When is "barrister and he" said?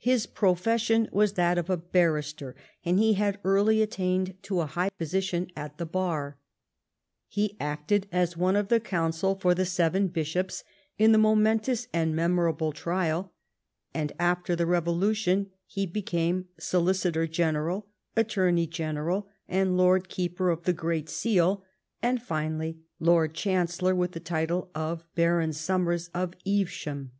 1.76-3.12